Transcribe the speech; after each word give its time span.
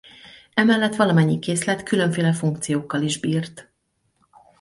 Emellett 0.53 0.95
valamennyi 0.95 1.39
készlet 1.39 1.83
különféle 1.83 2.33
funkciókkal 2.33 3.01
is 3.01 3.19
bírt. 3.19 3.71